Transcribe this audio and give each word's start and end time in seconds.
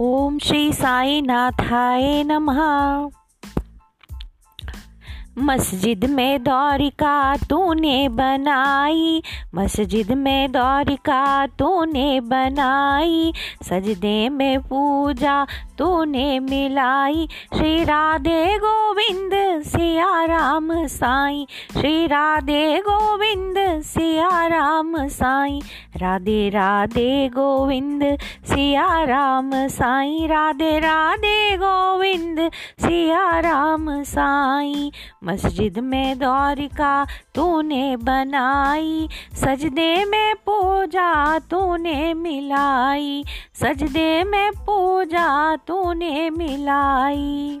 ओम 0.00 0.38
श्री 0.38 0.72
साई 0.72 1.20
नाथाय 1.20 2.24
नमः। 2.24 2.60
मस्जिद 5.38 6.04
में 6.04 6.42
दौरिका 6.42 7.36
तूने 7.36 8.08
बनाई, 8.08 9.22
मस्जिद 9.54 10.12
में 10.12 10.52
दौरिका 10.52 11.46
तूने 11.46 12.20
बनाई, 12.20 13.32
सजदे 13.62 14.28
में 14.28 14.60
पूजा 14.60 15.46
तूने 15.78 16.40
मिलाई। 16.40 17.28
श्री 17.56 17.84
राधे 17.84 18.58
गोविंद, 18.58 19.62
सिया 19.62 20.24
राम 20.24 20.86
साई। 20.86 21.46
श्री 21.72 22.06
राधे 22.06 22.78
गोविंद, 22.78 23.82
सिया 23.82 24.46
राम 24.46 25.08
साई। 25.08 25.60
राधे 25.96 26.48
राधे 26.48 27.28
गोविंद, 27.28 28.18
सिया 28.44 29.04
राम 29.04 29.50
साई। 29.54 30.26
राधे 30.26 30.78
राधे 30.78 31.56
गोविंद, 31.56 32.50
सिया 32.80 33.40
राम 33.40 34.02
साई। 34.02 34.92
मस्जिद 35.24 35.78
में 35.78 36.18
दौरिका 36.18 37.06
तूने 37.34 37.96
बनाई। 37.96 39.08
सजदे 39.34 40.04
में 40.04 40.34
पूजा 40.34 41.38
तूने 41.38 42.14
मिलाई। 42.14 43.24
सजदे 43.54 44.24
में 44.24 44.50
पूजा 44.52 45.56
तूने 45.66 46.30
मिलाई। 46.30 47.60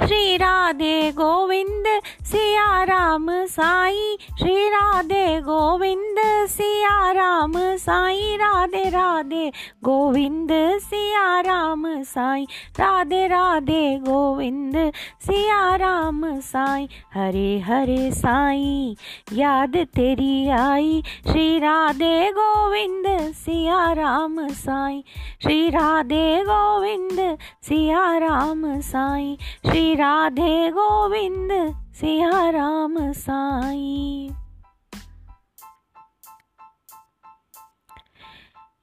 श्री 0.00 0.36
राधे 0.36 1.12
गोविंद 1.12 1.84
सिया 2.22 2.82
राम 2.84 3.26
साई। 3.46 4.18
श्री 4.38 4.68
राधे 4.68 5.40
गोविंद 5.40 5.95
सिया 6.18 7.12
राम 7.12 7.52
साई, 7.56 8.36
राधे 8.36 8.88
राधे। 8.90 9.52
गोविंद 9.84 10.48
सिया 10.80 11.40
राम 11.40 12.02
साई, 12.02 12.46
राधे 12.80 13.26
राधे। 13.26 13.98
गोविंद 13.98 14.92
सिया 15.20 15.76
राम 15.76 16.40
साई, 16.40 16.88
हरे 17.14 17.58
हरे 17.58 18.10
साई। 18.10 18.96
याद 19.32 19.76
तेरी 19.76 20.48
आई, 20.48 21.02
श्री 21.26 21.58
राधे 21.58 22.30
गोविंद 22.30 23.32
सिया 23.32 23.92
राम 23.92 24.48
साई। 24.48 25.04
श्री 25.42 25.68
राधे 25.68 26.44
गोविंद 26.44 27.38
सिया 27.62 28.18
राम 28.18 28.80
साई। 28.80 29.38
श्री 29.66 29.94
राधे 29.94 30.70
गोविंद 30.70 31.76
सिया 31.94 32.50
राम 32.50 33.12
साई। 33.12 34.30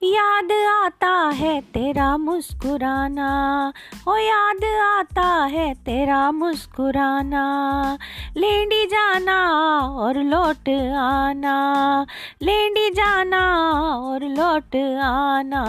याद 0.04 0.52
आता 0.52 1.10
है 1.34 1.62
तेरा 1.74 2.06
मुस्कुराना, 2.18 3.28
ओ 4.08 4.16
याद 4.16 4.64
आता 4.64 5.28
है 5.52 5.74
तेरा 5.74 6.20
मुस्कुराना। 6.32 7.44
लेंडी 8.38 8.86
जाना 8.86 9.38
और 9.98 10.18
लौट 10.24 10.70
आना, 11.00 11.56
लेंडी 12.42 12.90
जाना 12.90 13.44
और 13.94 14.24
लौट 14.24 14.76
आना। 15.04 15.64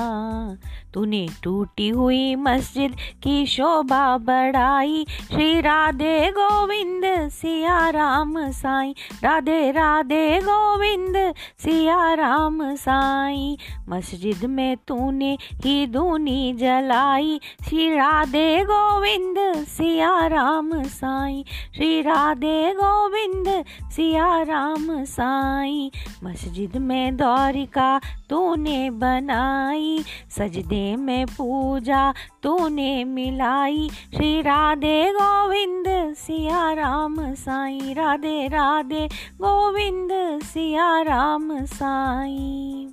तूने 0.95 1.27
टूटी 1.43 1.89
हुई 1.89 2.35
मस्जिद 2.35 2.93
की 3.23 3.47
शोभा 3.47 4.19
बढ़ाई। 4.19 5.07
श्री 5.33 5.61
राधे 5.61 6.31
गोविंद 6.31 7.29
सिया 7.29 7.89
राम 7.91 8.51
साई। 8.51 8.95
राधे 9.25 9.71
राधे 9.71 10.41
गोविंद 10.41 11.35
सिया 11.59 12.15
राम 12.15 12.75
साई। 12.75 13.59
मस्जिद 13.89 14.45
में 14.45 14.77
तूने 14.77 15.39
ही 15.53 15.87
दूनी 15.87 16.53
जलाई। 16.53 17.41
श्री 17.69 17.91
राधे 17.91 18.65
गोविंद 18.65 19.67
सिया 19.67 20.27
राम 20.27 20.83
साई। 20.83 21.45
श्री 21.75 22.01
राधे 22.03 22.75
गोविंद 22.75 23.65
सिया 23.91 24.43
राम 24.43 25.05
साई। 25.05 25.91
मस्जिद 26.25 26.77
में 26.77 27.17
दौरिका 27.17 28.01
तूने 28.31 28.91
बनाई। 28.91 30.05
सजदे 30.31 30.84
में 30.97 31.27
पूजा 31.27 32.15
तूने 32.43 33.05
मिलाई। 33.05 33.91
श्री 34.15 34.41
राधे 34.41 35.13
गोविंद 35.13 36.15
सिया 36.15 36.73
राम 36.73 37.35
साई। 37.35 37.95
राधे 37.99 38.49
राधे 38.49 39.09
गोविंद 39.35 40.41
सिया 40.43 41.01
राम 41.03 41.65
साई। 41.65 42.89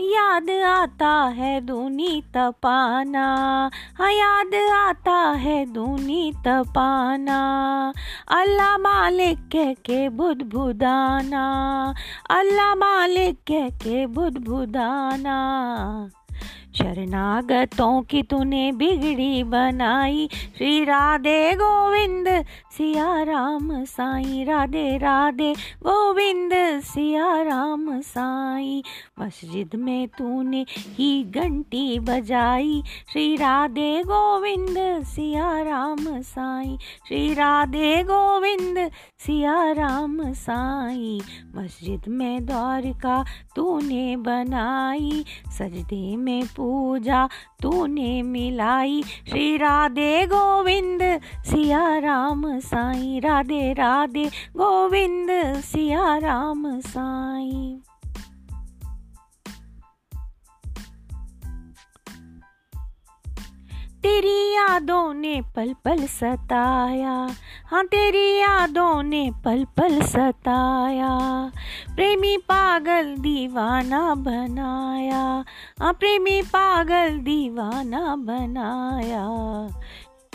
याद 0.00 0.50
आता 0.50 1.12
है 1.36 1.60
दूनी 1.60 2.22
तपाना। 2.34 3.24
हाँ 3.98 4.12
याद 4.12 4.54
आता 4.72 5.16
है 5.44 5.64
दूनी 5.66 6.32
तपाना। 6.46 7.38
अल्लाह 8.28 8.76
मालिक 8.78 9.38
कह 9.52 9.72
के 9.72 10.08
बुध 10.08 10.42
अल्लाह 12.30 12.74
मालिक 12.74 13.38
कह 13.48 13.68
के 13.70 14.06
बुध 14.06 14.38
बुदाना 14.38 15.38
शरणागतों 16.78 18.02
की 18.02 18.22
तूने 18.22 18.72
बिगड़ी 18.72 19.42
बनाई। 19.44 20.28
श्री 20.56 20.84
राधे 20.84 21.52
गोविंद, 21.52 22.44
सिया 22.72 23.22
राम 23.22 23.84
साई। 23.84 24.44
राधे 24.44 24.98
राधे 24.98 25.54
गोविंद, 25.54 26.80
सिया 26.80 27.42
राम 27.42 28.00
साई। 28.00 28.82
मस्जिद 29.20 29.70
में 29.74 30.08
तूने 30.08 30.66
ही 30.70 31.24
घंटी 31.24 31.98
बजाई। 31.98 32.82
श्री 33.12 33.36
राधे 33.36 34.02
गोविंद, 34.02 35.04
सिया 35.04 35.62
राम 35.62 36.20
साई। 36.20 36.78
श्री 37.08 37.34
राधे 37.34 38.02
गोविंद, 38.02 38.90
सिया 39.18 39.72
राम 39.72 40.32
साई। 40.32 41.20
मस्जिद 41.56 42.02
में 42.08 42.46
द्वारका 42.46 43.24
तूने 43.56 44.16
बनाई। 44.16 45.24
सजदे 45.48 46.16
में 46.16 46.46
पूजा 46.66 47.28
तूने 47.62 48.22
मिलाई। 48.22 49.02
श्री 49.28 49.56
राधे 49.56 50.26
गोविंद, 50.26 51.20
सिया 51.36 51.98
राम 51.98 52.58
साई। 52.58 53.20
राधे 53.24 53.72
राधे 53.72 54.24
गोविंद, 54.56 55.60
सिया 55.60 56.16
राम 56.16 56.80
साई। 56.80 57.78
तेरी 64.16 64.54
यादों 64.54 65.14
ने 65.14 65.42
पल 65.56 65.74
पल 65.84 66.06
सताया। 66.06 67.28
हाँ 67.66 67.86
तेरी 67.86 68.38
यादों 68.38 69.02
ने 69.02 69.30
पल 69.44 69.66
पल 69.76 70.02
सताया। 70.02 71.10
प्रेमी 71.94 72.36
पागल 72.36 73.14
दीवाना 73.18 74.14
बनाया। 74.14 75.44
हाँ 75.82 75.92
प्रेमी 75.92 76.42
पागल 76.42 77.18
दीवाना 77.18 78.16
बनाया। 78.16 79.26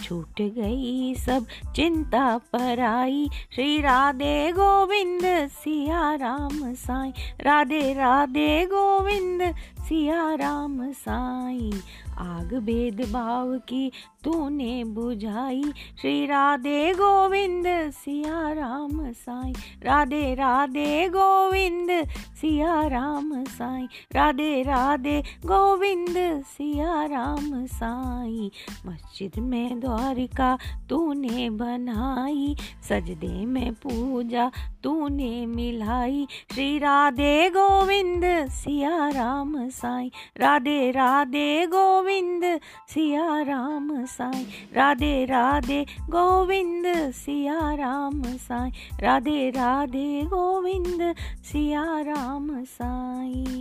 छूट 0.04 0.42
गई 0.42 1.16
सब 1.16 1.46
चिंता 1.76 2.38
पर 2.38 2.80
आई। 2.80 3.30
श्री 3.56 3.82
राधे 3.82 4.52
गोविंद 4.52 5.26
सिया 5.48 6.16
राम 6.16 6.74
साई। 6.74 7.14
राधे 7.42 7.94
राधे 7.94 8.66
गोविंद 8.66 9.56
सिया 9.80 10.34
राम 10.34 10.92
साई। 10.92 11.72
आग 12.18 12.54
भेदभाव 12.54 13.58
की 13.58 13.92
तूने 14.24 14.84
बुझाई। 14.84 15.64
श्री 16.02 16.26
राधे 16.26 16.94
गोविंद 16.94 17.64
सिया 17.92 18.52
राम 18.52 19.12
साई। 19.12 19.54
राधे 19.84 20.34
राधे 20.34 21.10
गोविंद 21.10 22.08
सिया 22.42 22.88
राम 22.88 23.44
साई। 23.44 23.88
राधे 24.16 24.62
राधे 24.62 25.22
गोविंद 25.22 26.44
सिया 26.44 27.06
राम 27.06 27.66
साई। 27.66 28.52
मस्जिद 28.86 29.40
में 29.40 29.80
द्वारिका 29.80 30.58
तूने 30.90 31.50
बनाई। 31.50 32.56
सजदे 32.90 33.46
में 33.46 33.74
पूजा 33.74 34.52
तूने 34.84 35.31
मिलाई। 35.32 36.28
श्री 36.54 36.78
राधे 36.80 37.50
गोविंद, 37.50 38.22
सिया 38.50 39.10
राम 39.10 39.70
साई। 39.70 40.12
राधे 40.38 40.92
राधे 40.92 41.66
गोविंद, 41.66 42.60
सिया 42.88 43.42
राम 43.42 44.06
साई। 44.06 44.48
राधे 44.76 45.26
राधे 45.26 45.86
गोविंद, 46.02 47.12
सिया 47.12 47.74
राम 47.74 48.24
साई। 48.24 48.72
राधे 49.00 49.50
राधे 49.50 50.22
गोविंद, 50.22 51.16
सिया 51.44 52.02
राम 52.02 52.64
साई। 52.64 53.61